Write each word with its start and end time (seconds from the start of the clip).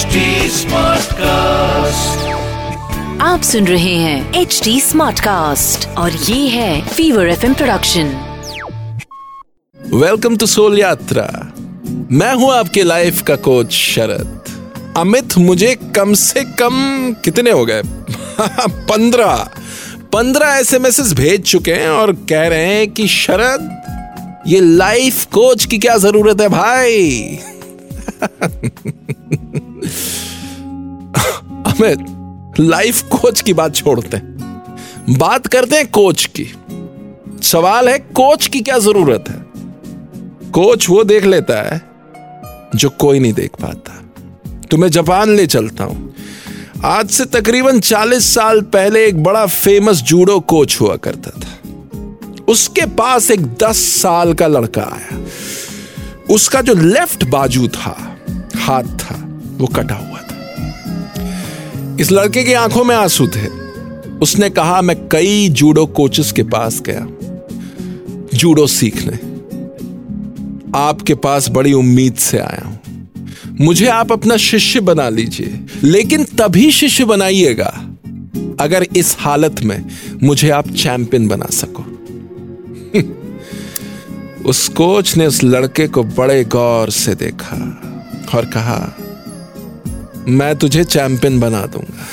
HD 0.00 0.16
Smartcast. 0.50 1.18
आप 3.20 3.40
सुन 3.44 3.66
रहे 3.66 3.94
हैं 3.94 4.34
एच 4.34 4.60
डी 4.64 4.80
स्मार्ट 4.80 5.20
कास्ट 5.20 5.88
और 5.88 6.12
ये 6.12 6.48
है 6.48 6.88
fever 6.88 7.28
F 7.28 7.46
production 7.46 8.04
welcome 9.92 10.36
to 10.36 10.46
soul 10.46 10.78
Yatra 10.78 11.52
मैं 12.10 12.34
हूँ 12.34 12.52
आपके 12.52 12.82
लाइफ 12.82 13.22
का 13.22 13.36
कोच 13.36 13.72
शरद। 13.72 14.44
अमित 14.96 15.38
मुझे 15.38 15.76
कम 15.96 16.14
से 16.14 16.44
कम 16.44 16.72
कितने 17.24 17.50
हो 17.50 17.66
गए? 17.66 17.82
पंद्रह। 18.68 19.48
पंद्रह 20.12 20.48
एस 20.48 20.74
एम 20.74 20.82
भेज 21.14 21.42
चुके 21.42 21.74
हैं 21.74 21.88
और 21.88 22.12
कह 22.12 22.48
रहे 22.48 22.64
हैं 22.64 22.90
कि 22.90 23.08
शरद 23.08 23.76
ये 24.46 24.60
लाइफ 24.60 25.24
कोच 25.24 25.64
की 25.64 25.78
क्या 25.78 25.96
ज़रूरत 25.96 26.40
है 26.40 26.48
भाई? 26.48 27.38
अमित 31.66 31.98
लाइफ 32.60 33.02
कोच 33.02 33.40
की 33.40 33.52
बात 33.52 33.74
छोड़ते 33.74 34.16
हैं। 34.16 34.40
बात 35.10 35.46
करते 35.46 35.76
हैं 35.76 35.90
कोच 35.90 36.30
की। 36.36 36.46
सवाल 37.42 37.88
है 37.88 37.98
कोच 37.98 38.46
की 38.46 38.60
क्या 38.60 38.78
ज़रूरत 38.78 39.24
है? 39.28 39.36
कोच 40.50 40.90
वो 40.90 41.04
देख 41.04 41.24
लेता 41.24 41.74
है 41.74 41.82
जो 42.74 42.90
कोई 42.90 43.18
नहीं 43.18 43.32
देख 43.32 43.50
पाता। 43.50 44.04
तुम्हें 44.70 44.90
जापान 44.90 45.36
ले 45.36 45.46
चलता 45.46 45.84
हूँ। 45.84 46.14
आज 46.84 47.10
से 47.10 47.24
तकरीबन 47.24 47.80
40 47.80 48.34
साल 48.34 48.60
पहले 48.60 49.06
एक 49.06 49.22
बड़ा 49.22 49.46
फ़ेमस 49.46 50.02
जूडो 50.02 50.40
कोच 50.40 50.80
हुआ 50.80 50.96
करता 50.96 51.30
था। 51.30 51.46
उसके 52.48 52.86
पास 52.86 53.30
एक 53.30 53.46
10 53.46 53.76
साल 53.76 54.34
का 54.34 54.46
लड़का 54.46 54.82
आया। 54.82 55.26
उसका 56.30 56.60
जो 56.60 56.74
लेफ़्ट 56.74 57.24
बाजू 57.24 57.68
था, 57.68 58.16
हाथ 58.56 58.82
था, 58.82 59.14
वो 59.58 59.66
कटा 59.66 59.94
हुआ 59.94 60.18
था। 60.18 61.96
इस 62.00 62.12
लड़के 62.12 62.44
की 62.44 62.52
आँखों 62.52 62.84
में 62.84 62.96
आँसू 62.96 63.26
थे। 63.26 63.46
उसने 64.18 64.50
कहा, 64.50 64.80
मैं 64.82 64.96
कई 65.08 65.48
जूडो 65.48 65.86
कोचेस 65.86 66.32
के 66.32 66.42
पास 66.42 66.80
गया, 66.80 67.06
जूडो 68.38 68.66
सीखने। 68.66 69.18
आपके 70.78 71.14
पास 71.14 71.48
बड़ी 71.48 71.72
उम्मीद 71.72 72.14
से 72.14 72.38
आया 72.38 72.66
हूँ। 72.66 73.08
मुझे 73.60 73.86
आप 73.86 74.12
अपना 74.12 74.36
शिष्य 74.36 74.80
बना 74.80 75.08
लीजिए, 75.08 75.60
लेकिन 75.82 76.24
तभी 76.24 76.70
शिष्य 76.70 77.04
बनाइएगा, 77.04 77.86
अगर 78.60 78.86
इस 78.96 79.16
हालत 79.20 79.60
में 79.60 79.84
मुझे 80.22 80.50
आप 80.50 80.70
चैंपियन 80.70 81.28
बना 81.28 81.46
सको। 81.50 81.89
उस 84.46 84.68
कोच 84.68 85.16
ने 85.16 85.26
उस 85.26 85.44
लड़के 85.44 85.88
को 85.88 86.02
बड़े 86.02 86.44
गौर 86.44 86.90
से 86.90 87.14
देखा 87.14 87.56
और 88.34 88.44
कहा, 88.44 88.96
मैं 90.28 90.56
तुझे 90.56 90.84
चैंपियन 90.84 91.40
बना 91.40 91.66
दूँगा। 91.66 92.06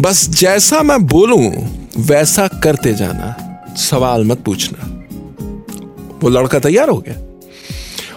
बस 0.00 0.28
जैसा 0.28 0.82
मैं 0.82 1.06
बोलूँ, 1.06 1.52
वैसा 1.98 2.48
करते 2.48 2.94
जाना। 2.94 3.46
सवाल 3.76 4.24
मत 4.24 4.38
पूछना। 4.38 5.04
वो 6.22 6.28
लड़का 6.28 6.58
तैयार 6.58 6.88
हो 6.88 6.98
गया 6.98 7.14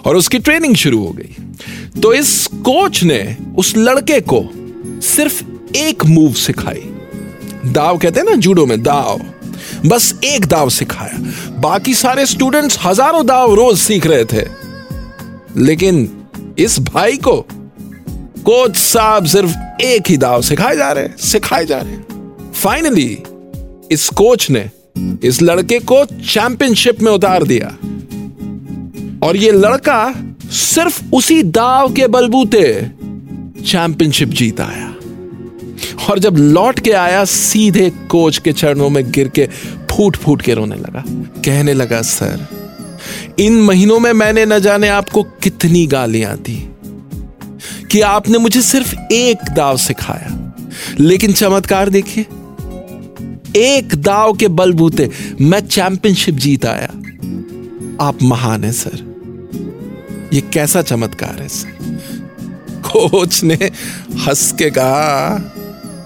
और 0.06 0.16
उसकी 0.16 0.40
ट्रेनिंग 0.40 0.76
शुरू 0.76 1.00
हो 1.00 1.12
गई। 1.12 1.36
तो 2.02 2.14
इस 2.14 2.48
कोच 2.48 3.04
ने 3.04 3.38
उस 3.58 3.78
लड़के 3.78 4.20
को 4.20 4.50
सिर्फ़ 5.02 5.44
एक 5.76 6.06
मूव 6.06 6.34
सिखाई। 6.34 6.96
दाव 7.66 7.98
कहते 7.98 8.20
हैं 8.20 8.28
ना, 8.28 8.36
जूडो 8.36 8.66
में 8.66 8.84
दाव। 8.84 9.22
बस 9.86 10.14
एक 10.24 10.46
दाव 10.46 10.70
सिखाया। 10.70 11.18
बाकी 11.62 11.94
सारे 11.94 12.26
स्टूडेंट्स 12.26 12.78
हज़ारों 12.84 13.26
दाव 13.26 13.54
रोज 13.54 13.78
सीख 13.78 14.08
रहे 14.08 14.26
थे। 14.26 14.46
लेकिन 15.58 16.10
इस 16.60 16.80
भाई 16.80 17.18
को 17.18 17.36
कोच 18.40 18.76
साहब 18.76 19.26
सिर्फ़ 19.26 19.82
एक 19.82 20.10
ही 20.10 20.18
दाव 20.18 20.42
सिखाए 20.42 20.76
जा 20.76 20.92
रहे 20.92 21.08
सिखाए 21.20 21.66
जा 21.66 21.78
रहे 21.78 21.98
फाइनली 22.54 23.24
इस 23.92 24.10
कोच 24.10 24.50
ने 24.52 24.70
इस 25.24 25.42
लड़के 25.42 25.80
को 25.82 26.04
चैंपियनशिप 26.06 27.02
में 27.02 27.12
उतार 27.12 27.44
दिया। 27.44 27.68
और 29.28 29.36
ये 29.36 29.52
लड़का 29.52 30.14
सिर्फ़ 30.52 31.04
उसी 31.14 31.42
दाव 31.44 31.94
के 31.94 32.08
बलबूते 32.08 32.64
चैंपियनशिप 33.66 34.30
जीत 34.30 34.62
आया। 34.62 34.90
और 36.10 36.20
जब 36.20 36.38
लौट 36.38 36.80
के 36.80 36.92
आया, 36.92 37.24
सीधे 37.26 37.90
कोच 38.10 38.38
के 38.38 38.52
चरणों 38.54 38.90
में 38.90 39.12
गिर 39.12 39.28
के 39.28 39.48
फूट 39.98 40.18
फूट 40.18 40.42
के 40.42 40.54
रोने 40.54 40.76
लगा। 40.76 41.04
कहने 41.46 41.74
लगा, 41.74 42.02
सर, 42.02 42.48
इन 43.40 43.62
महीनों 43.62 44.00
में 44.00 44.14
मैंने 44.14 44.46
न 44.46 44.60
जाने 44.60 44.88
आपको 44.88 45.24
कितनी 45.24 45.88
गालियाँ 45.88 46.38
दी। 46.38 46.70
कि 47.92 48.02
आपने 48.02 48.38
मुझे 48.38 48.62
सिर्फ़ 48.62 48.96
एक 49.12 49.38
दाव 49.56 49.78
सिखाया। 49.78 50.56
लेकिन 51.00 51.34
चमत्कार 51.34 51.90
देखिए, 51.90 52.26
एक 53.56 53.90
दाव 53.96 54.34
के 54.34 54.48
बलबूते 54.48 55.10
मैं 55.42 55.68
चैंपियनशिप 55.68 56.36
जीत 56.36 56.66
आया। 56.66 56.90
आप 58.02 58.18
महान 58.24 58.64
है, 58.64 58.72
सर। 58.72 59.14
ये 60.34 60.42
कैसा 60.42 60.82
चमत्कार 60.82 61.42
है, 61.42 61.48
सर? 61.48 62.02
कोच 62.84 63.44
ने 63.44 63.60
हंस 64.16 64.52
के 64.52 64.70
कहा, 64.70 65.54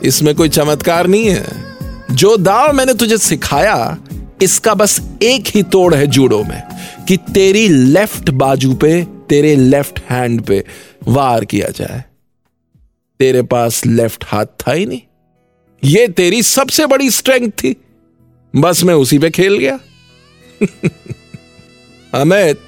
इसमें 0.04 0.36
कोई 0.36 0.50
चमत्कार 0.50 1.08
नहीं 1.08 1.26
है। 1.26 1.67
जो 2.12 2.38
दाव 2.38 2.74
मैंने 2.74 2.94
तुझे 2.94 3.18
सिखाया, 3.18 3.98
इसका 4.42 4.74
बस 4.74 5.02
एक 5.24 5.48
ही 5.48 5.64
तोड़ 5.64 5.96
है 5.96 6.08
जूडो 6.08 6.44
में, 6.44 6.64
कि 7.08 7.18
तेरी 7.18 7.70
लेफ़्ट 7.70 8.30
बाजू 8.30 8.74
पे, 8.74 9.04
तेरे 9.04 9.56
लेफ़्ट 9.56 10.00
हैंड 10.10 10.42
पे 10.42 10.66
वार 11.08 11.46
किया 11.46 11.70
जाए। 11.70 12.04
तेरे 13.20 13.42
पास 13.42 13.86
लेफ़्ट 13.86 14.24
हाथ 14.28 14.46
था 14.46 14.72
ही 14.72 14.86
नहीं। 14.86 15.02
ये 15.84 16.08
तेरी 16.08 16.44
सबसे 16.44 16.86
बड़ी 16.86 17.12
स्ट्रेंथ 17.12 17.52
थी। 17.52 17.76
बस 18.56 18.84
मैं 18.84 18.94
उसी 18.94 19.20
पे 19.20 19.30
खेल 19.30 19.58
गया। 19.58 19.80
अमित 22.22 22.60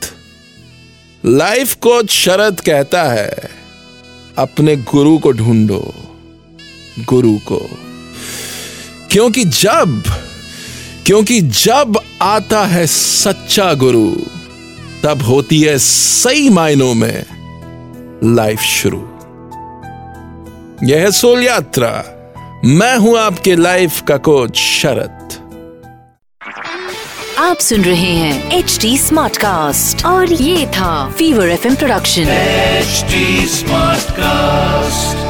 लाइफ 1.26 1.76
कोच 1.76 2.10
शरद 2.10 2.60
कहता 2.60 3.04
है, 3.04 3.50
अपने 4.38 4.76
गुरु 4.76 5.18
को 5.18 5.32
ढूंढो। 5.32 5.94
गुरु 7.00 7.38
को। 7.38 7.89
क्योंकि 9.12 9.44
जब 9.46 10.04
क्योंकि 11.06 11.42
जब 11.42 12.00
आता 12.22 12.66
है 12.66 12.88
सच्चा 12.88 13.74
गुरु 13.74 14.12
तब 15.04 15.22
होती 15.22 15.62
है 15.62 15.78
सही 15.78 16.50
मायनों 16.50 16.94
में 16.94 17.26
लाइफ 18.36 18.60
शुरू। 18.60 19.00
यह 20.84 21.02
है 21.02 21.12
सोल 21.12 21.44
यात्रा। 21.44 21.92
मैं 22.66 22.98
हूँ 22.98 23.18
आपके 23.18 23.56
लाइफ 23.56 24.02
का 24.02 24.18
कोच 24.18 24.58
शरत। 24.58 25.36
आप 27.38 27.58
सुन 27.58 27.82
रहे 27.82 28.12
हैं 28.16 28.52
एच 28.52 28.78
डी 28.82 28.98
स्मार्ट 28.98 29.38
कास्ट 29.38 30.06
और 30.06 30.34
ये 30.34 30.68
था 30.68 31.12
fever 31.12 31.50
FM 31.50 31.76
production 31.76 32.22
H 32.22 33.06
smart 33.50 34.00
Smartcast. 34.00 35.29